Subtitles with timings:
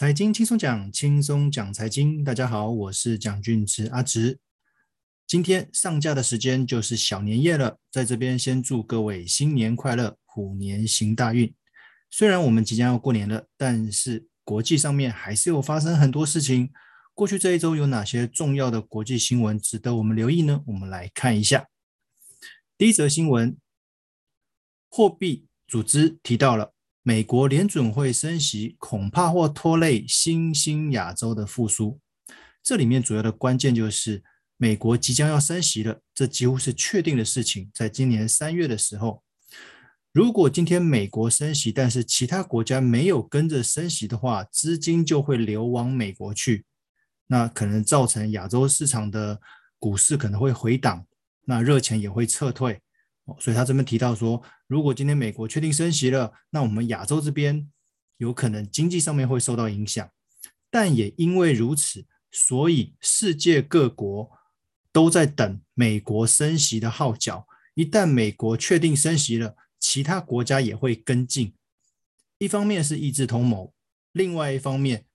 [0.00, 2.24] 财经轻松讲，轻松讲财经。
[2.24, 4.38] 大家好，我是蒋俊植阿植。
[5.26, 11.54] 今天上架的时间就是小年夜了，在这边先祝各位新年快乐，虎年行大运。
[12.10, 16.72] 虽然我们即将要过年了，但是国际上面还是有发生很多事情。
[17.12, 20.62] 过去这一周有哪些重要的国际新闻值得我们留意呢？
[20.68, 21.68] 我们来看一下。
[22.78, 23.54] 第一则新闻，
[24.88, 26.72] 货币组织提到了。
[27.02, 31.98] 美国联准会升息，恐怕或拖累新兴亚洲的复苏。
[32.62, 34.22] 这里面主要的关键就是
[34.58, 37.70] 美国即将要升息了，这几乎是确定的事情。
[37.72, 39.22] 在今年三月的时候，
[40.12, 46.66] 如果今天美国升息，但是其他国家没有跟着升息的话，资金就会流往美国去，
[47.28, 49.40] 那可能造成亚洲市场的
[49.78, 51.06] 股市可能会回档，
[51.46, 52.82] 那热钱也会撤退。
[53.38, 57.68] 所以他这边提到说，如果今天美国确定升息了，那我们亚洲这边
[58.18, 60.08] 有可能经济上面会受到影响。
[60.70, 64.30] 但也因为如此，所以世界各国
[64.92, 67.48] 都在等美国升息的号角。
[67.74, 71.52] 一旦美国确定升息了，其他国家也会跟进。
[72.38, 73.74] 一方面是一致同谋，
[74.12, 75.06] 另外一方面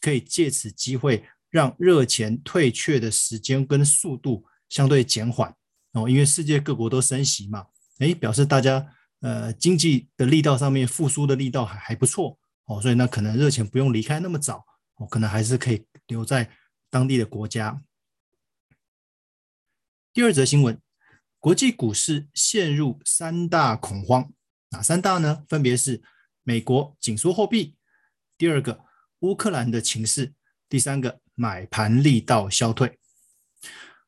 [0.00, 5.52] 可以借此机会让热钱退却的时间跟速度相对减缓。
[5.94, 7.66] 哦，因为世界各国都升息嘛，
[8.02, 14.64] 诶，表示大家呃经济的力道上面复苏的力道还还不错哦，所以那可能热钱不用离开那么早
[14.96, 16.50] 哦，可能还是可以留在
[16.90, 17.82] 当地的国家。
[20.12, 20.80] 第二则新闻，
[21.38, 24.30] 国际股市陷入三大恐慌，
[24.70, 25.44] 哪三大呢？
[25.48, 26.02] 分别是
[26.42, 27.76] 美国紧缩货币，
[28.36, 28.84] 第二个
[29.20, 30.34] 乌克兰的情势，
[30.68, 32.98] 第三个买盘力道消退。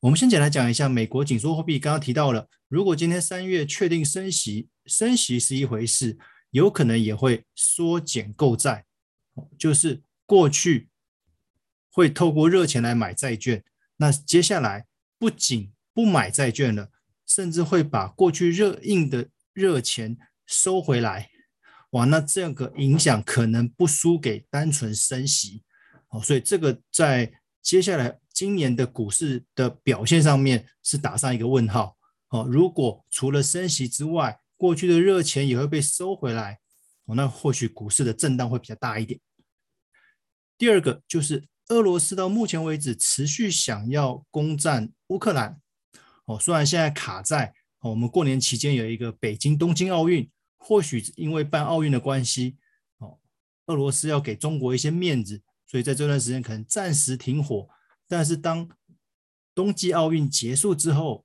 [0.05, 1.79] 我们先简单讲一下美国紧缩货币。
[1.79, 6.19] 刚刚提到了，如果今天三月确定升息，升息是一回事，
[6.51, 8.85] 有可能也会缩减购债，
[9.59, 10.91] 就是过去
[11.91, 13.65] 会透过热钱来买债券，
[13.97, 14.85] 那接下来
[15.19, 16.91] 不仅不买债券了，
[17.27, 21.31] 甚至会把过去热印的热钱收回来。
[21.93, 25.63] 哇，那这个影响可能不输给单纯升息。
[26.11, 27.33] 哦，所以这个在
[27.63, 28.19] 接下来。
[28.34, 31.96] 今年的股市的表现上面是打上一个问号。
[32.30, 36.58] 哦，如果除了升息之外，过去的热钱也会被收回来，
[37.05, 39.20] 哦，那或许股市的震荡会比较大一点。
[40.58, 45.61] 第二个就是俄罗斯到目前为止持续想要攻占乌克兰。
[46.24, 52.56] 哦，虽然现在卡在我们过年期间有一个北京东京奥运，或许因为办奥运的关系，
[52.98, 53.20] 哦，
[53.66, 57.68] 俄罗斯要给中国一些面子，所以在这段时间可能暂时停火。
[58.09, 58.69] 但是当
[59.55, 61.25] 冬季奥运结束之后，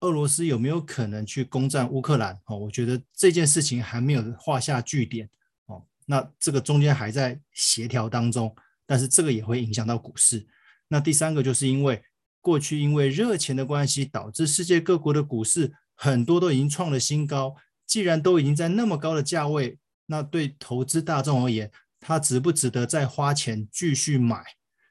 [0.00, 2.38] 俄罗斯有没有可能去攻占乌克兰？
[2.46, 5.28] 哦，我觉得这件事情还没有画下句点
[5.66, 5.84] 哦。
[6.06, 8.54] 那这个中间还在协调当中，
[8.86, 10.46] 但是这个也会影响到股市。
[10.88, 12.02] 那第三个就是因为
[12.40, 17.54] 过去因为热钱的关系，导致世界各国的股市很多都已经创了新高。
[17.86, 24.44] 既然都已经在那么高的价位，那对投资大众而言，他值不值得再花钱继续买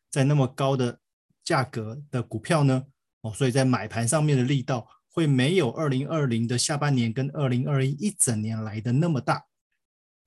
[0.09, 0.99] 在那么高的？
[1.49, 2.85] 价格的股票呢？
[3.21, 9.47] 哦，所以在买盘上面的力道会没有二零二零的下半年跟二零二一一整年来的那么大。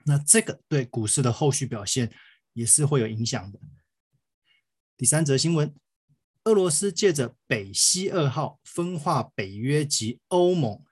[0.04, 2.10] 那这个对股市的后续表现
[2.54, 3.60] 也是会有影响的。
[4.96, 5.72] 第三则新闻，
[6.42, 10.82] 俄罗斯借着北溪二号分化北约及欧盟。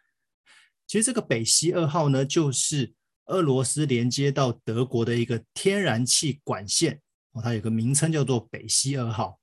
[0.86, 2.94] 其实这个北溪二号呢，就是
[3.26, 7.00] 俄罗斯连接到德国的一个天然气管线
[7.32, 9.39] 哦，它有个名称叫做北溪二号。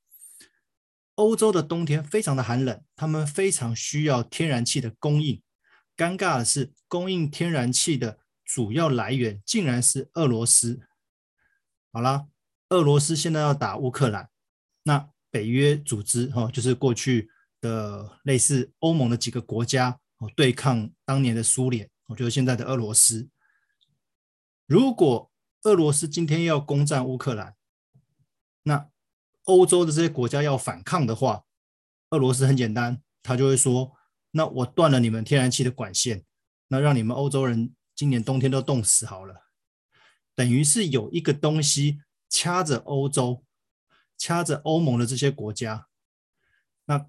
[1.17, 5.41] 欧洲的冬天非常的寒冷，他们非常需要天然气的供应。
[5.95, 10.79] 尴尬的是，供应天然气的主要来源竟然是俄罗斯。
[11.91, 12.27] 好啦，
[12.69, 14.29] 俄罗斯现在要打乌克兰，
[14.83, 17.27] 那北约组织哈，就是过去
[17.61, 23.27] 的类似欧盟的几个国家哦，对抗当年的苏联，我觉得现在的俄罗斯。
[24.67, 25.31] 如果
[25.63, 27.55] 俄罗斯今天要攻占乌克兰，
[29.47, 31.43] 欧洲的这些国家要反抗的话，
[32.11, 33.93] 俄罗斯很简单，他就会说
[34.31, 36.23] ：“那我断了你们天然气的管线，
[36.67, 39.47] 那让你们欧洲人今年冬天都冻死好了。”
[40.35, 43.43] 等于是有一个东西掐着欧洲，
[44.17, 45.87] 掐着欧盟的这些国家，
[46.85, 47.07] 那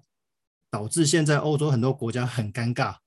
[0.71, 2.97] 导致现在欧洲很多国家很尴尬。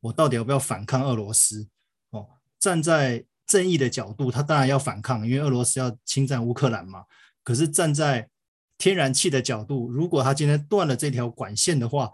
[0.00, 1.68] 我到底要不要反抗俄罗斯？
[2.10, 2.28] 哦，
[2.58, 7.04] 站在正义的角度，他当然要反抗，因为俄罗斯要侵占乌克兰嘛。
[7.42, 8.28] 可是站在
[8.78, 12.12] 天然气的角度，如果他今天断了这条管线的话，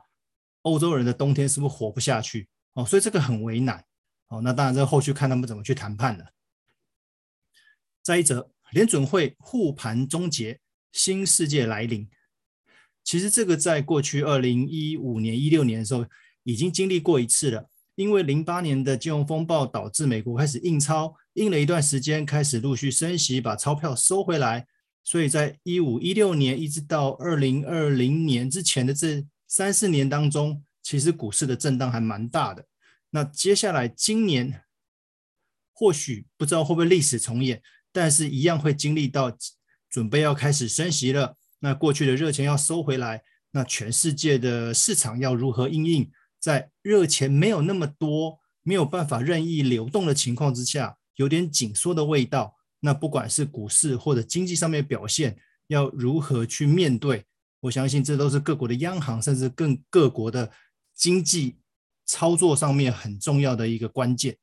[0.62, 2.48] 欧洲人的冬天是不是活不下去？
[2.72, 3.84] 哦，所以这个很为难。
[4.28, 6.24] 哦，那当然，这后续看他们怎么去谈判了。
[8.02, 10.58] 再一则，联准会护盘终结，
[10.90, 12.08] 新世界来临。
[13.04, 16.06] 其实这个在过去二零一五年、一六年的时候
[16.42, 17.68] 已经经历过一次了。
[17.96, 24.66] 因为零八年的金融风暴导致美国开始印钞，印了一段时间，开始陆续升息，把钞票收回来。
[25.04, 32.64] 所以在一五一六年一直到二零二零年之前的这三四年当中，其实股市的震荡还蛮大的。
[33.10, 34.64] 那接下来今年
[35.72, 37.62] 或许不知道会不会历史重演，
[37.92, 39.36] 但是一样会经历到
[39.90, 41.36] 准备要开始升息了。
[41.60, 43.22] 那过去的热钱要收回来，
[43.52, 46.10] 那全世界的市场要如何应应？
[46.40, 52.56] 在热钱没有那么多，没有办法任意流动的情况之下，有点紧缩的味道。
[52.84, 55.34] 那不管是股市或者经济上面表现，
[55.68, 57.24] 要如何去面对？
[57.60, 60.52] 我相信这都是各国的央行，甚至更各国的
[60.94, 61.56] 经济
[62.04, 64.36] 操作上面很重要的一个关键。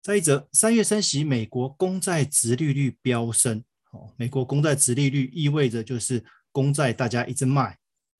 [0.00, 3.62] 再一则，三月升息，美国公债殖利率飙升。
[3.90, 7.76] 哦，美国公债殖利率意味着就是公债大家一直卖，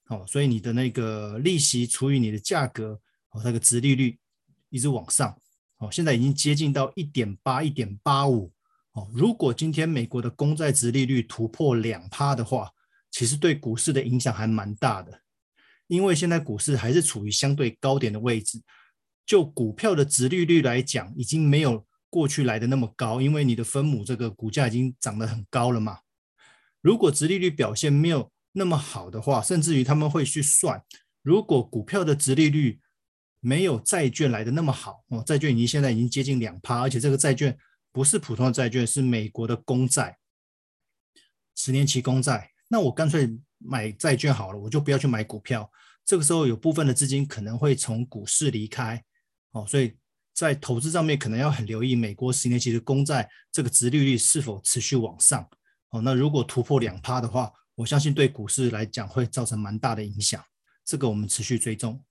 [0.08, 3.00] 哦，所以你的那个利息除以你的价格，
[3.31, 4.19] 哦，那个殖利率
[4.69, 5.34] 一直往上，
[5.81, 8.53] 哦，现在已经接近到一点八、一点八五，
[8.93, 12.71] 哦，如果今天美国的公债殖利率突破两趴的话，
[13.11, 15.21] 其实对股市的影响还蛮大的，
[15.88, 18.62] 因为现在股市还是处于相对高点的位置，
[19.27, 21.85] 就股票的殖利率来讲，已经没有。
[22.12, 26.00] 过去来的那么高，因为你的分母这个股价已经涨得很高了嘛。
[26.81, 30.82] 如果殖利率表现没有那么好的话，甚至于他们会去算，
[31.23, 32.81] 如果股票的殖利率
[33.40, 37.56] 没有债券来的那么好哦，债券已经现在已经接近两趴，而且这个债券
[37.90, 40.16] 不是普通的债券，是美国的公债，
[41.56, 42.50] 十年期公债。
[42.69, 43.28] 那我干脆
[43.58, 45.70] 买债券好了，我就不要去买股票。
[46.04, 49.02] 这个时候有部分的资金可能会从股市离开
[49.50, 49.96] 哦，所以。
[50.32, 55.46] 在投资上面，可能要很留意美国十年期的公债这个殖利率是否持续往上。
[55.90, 60.43] 哦，那如果突破两趴的话，我相信对股市来讲会造成蛮大的影响。
[60.82, 62.02] 这个我们持续追踪。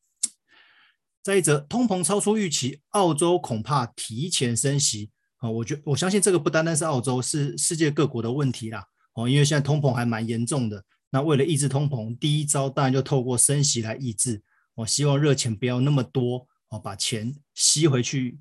[1.21, 5.12] 再一则，通膨超出预期，澳洲恐怕提前升息。
[5.38, 8.86] 啊，我觉我相信这个不单单是澳洲，是世界各国的问题啦。
[9.13, 10.83] 哦，因为现在通膨还蛮严重的。
[11.10, 14.42] 那为了抑制通膨，第一招当然就透过升息来抑制。
[14.75, 16.48] 我希望热钱不要那么多。
[16.71, 18.38] 哦，把钱吸回去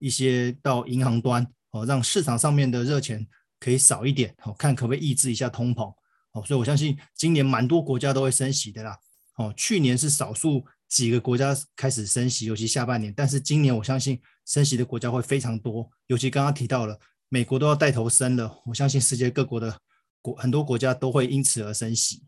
[0.00, 3.26] 一些到银行端，哦，让市场上面的热钱
[3.58, 5.90] 可以少一点，哦，看可不可以抑制一下通膨，
[6.32, 8.98] 哦，所以我相信今年蛮多国家都会升息的啦，
[9.36, 16.98] 哦，去年是少数几个国家开始升息，尤其下半年，但是今年我相信升息的国家会非常多，尤其刚刚提到了
[17.28, 19.80] 美国都要带头升了，我相信世界各国的
[20.20, 22.24] 国很多国家都会因此而升息。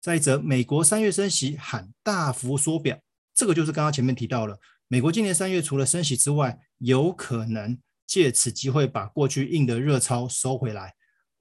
[0.00, 2.98] 再者，美国三月升息喊大幅缩表。
[3.32, 10.92] 这个就是刚刚前面提到了，美国今年三月除了升息之外，有可能借此机会把过去印的热钞收回来，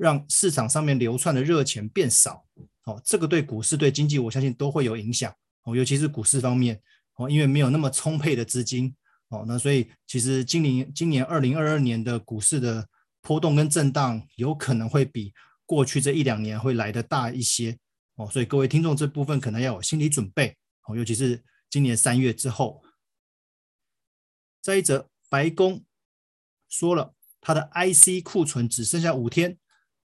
[0.02, 2.44] 让市场上面流窜的热钱变少。
[2.86, 5.34] 哦，这个对股市、对经济，我相信都会有影响。
[5.64, 6.82] 哦，尤其是股市方面，
[7.16, 8.96] 哦，因为没有那么充沛的资金。
[9.30, 12.88] 哦，那所以其实今年今年二零二二年的股市的
[13.22, 15.32] 波动跟震荡，有可能会比
[15.66, 17.78] 过去这一两年会来的大一些。
[18.16, 20.58] 哦，所以各位听众这部分可能要有心理准备。
[20.88, 21.44] 哦，尤其是。
[21.72, 22.84] 今年三月之后，
[24.62, 25.86] 再一则，白宫
[26.68, 29.58] 说了，它的 IC 库存只剩下五天，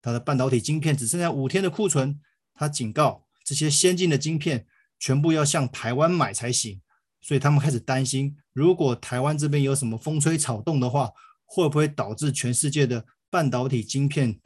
[0.07, 2.21] 它的半导体晶片只剩下五天的库存。
[2.55, 4.65] 它警告这些先进的晶片
[5.01, 6.81] 全部要向台湾买才行，
[7.21, 11.11] 所以他们开始担心，如果台湾这边有什么风吹草动的话，
[11.45, 14.41] 会不会导致全世界的半导体晶片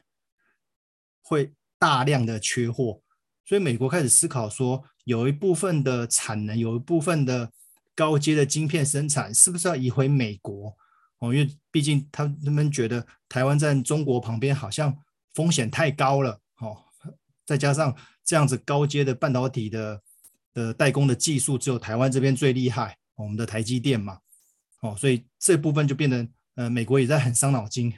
[1.21, 3.03] 会大量的缺货？
[3.45, 7.53] 所以美国开始思考说，有一部分的产能，有一部分的
[7.95, 10.75] 高阶的晶片生产，是不是要移回美国？
[11.19, 14.97] 哦，因为毕竟他他们觉得台湾在中国旁边，好像
[15.35, 16.41] 风险太高了。
[16.59, 16.77] 哦，
[17.45, 20.03] 再加上这样子高阶的半导体的
[20.53, 24.21] 的代工的技术，只有台湾这边最厉害，我们的台积电嘛。
[24.81, 27.93] 哦，所以这部分就变得，呃，美国也在很伤脑筋，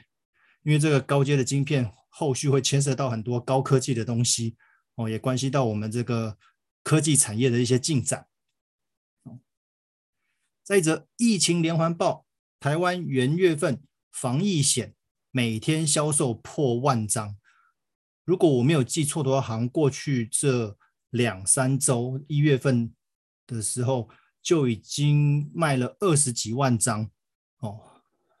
[0.63, 4.55] 因为这个高阶的晶片后续会牵涉到很多高科技的东西。
[4.95, 6.37] 哦，也关系到我们这个
[6.83, 8.27] 科技产业的一些进展。
[10.63, 12.25] 再者，疫情连环爆，
[12.59, 14.93] 台湾元月份防疫险
[15.35, 17.35] 每天销售破万张。
[18.23, 20.77] 如果我没有记错的话，好像过去这
[21.09, 22.93] 两三周，一月份
[23.47, 24.07] 的时候
[24.43, 27.09] 就已经卖了二十几万张。
[27.61, 27.79] 哦，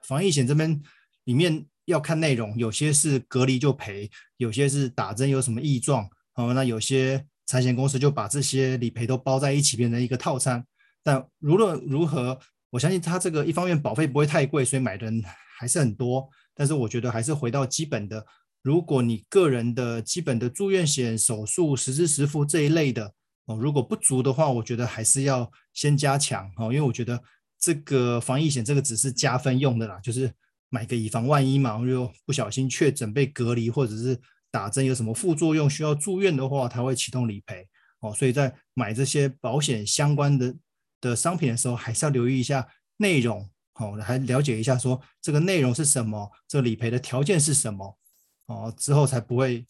[0.03, 0.79] 防疫险这边
[1.23, 6.07] 里面要看内容，有些是隔离就赔，有些是打针有什么异状。
[6.35, 10.63] 哦，那有些财险公司就把这些理赔都包在一起，变成一个套餐。
[11.01, 15.23] 但无论如何，我相信它这个一方面保费不会太贵，所以买的人
[15.57, 18.25] 还是很多，但是我觉得还是回到基本的，
[18.61, 23.13] 如果你个人的基本的住院险、手术、实支实付这一类的
[23.45, 27.21] 哦，如果不足的话，我觉得还是要先加强哦，因为我觉得
[27.59, 30.31] 这个防疫险这个只是加分用的啦，就是
[30.69, 34.19] 买个以防万一嘛，如果不小心确诊被隔离，或者是
[34.51, 37.67] 打针有什么副作用需要住院的话，它会启动理赔
[37.99, 40.55] 哦，所以在买这些保险相关的
[41.01, 42.67] 的商品的时候，还是要留意一下
[42.97, 43.49] 内容。
[43.75, 47.97] 好，还了解一下，说这个内容是什么，这理赔的条件是什么，
[48.45, 49.65] 哦，之后才不会，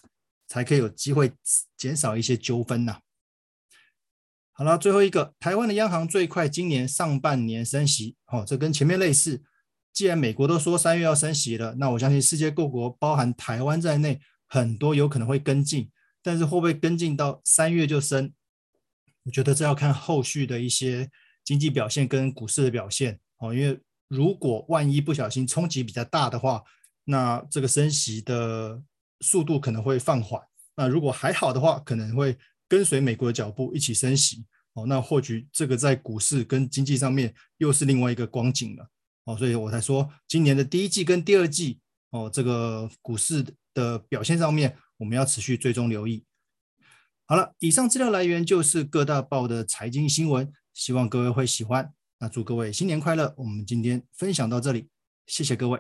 [0.46, 1.32] 才可以有机会
[1.78, 3.00] 减少一些纠纷呐。
[4.52, 9.42] 好了，最后一个，台湾的央行最快今年上半年升息，哦，这跟前面类似。
[9.94, 15.90] 既然美国都说三月要升息了，那我相信世界各国，包含台湾在内，很多有可能会跟进，
[16.22, 18.34] 但是会不会跟进到三月就升？
[19.24, 21.10] 我觉得这要看后续的一些
[21.46, 23.80] 经济表现跟股市的表现，哦，因为。
[24.14, 26.64] 如果万一不小心冲击比较大的话，
[27.06, 28.80] 那这个升息的
[29.22, 30.40] 速度可能会放缓。
[30.76, 34.46] 那如果还好的话，可能会跟随美国的脚步一起升息。
[34.74, 38.88] 哦，那或许这个在股市跟经济上面又是另外一个光景了。
[39.26, 41.80] 哦，所以我才说今年的第一季跟第二季，
[42.12, 43.44] 哦，这个股市
[43.74, 46.24] 的表现上面，我们要持续追踪留意。
[47.26, 51.92] 好了，以上资料来源就是各大报的财经新闻，希望各位会喜欢。
[52.24, 53.34] 那祝各位新年快乐！
[53.36, 54.88] 我们今天分享到这里，
[55.26, 55.78] 谢谢各位。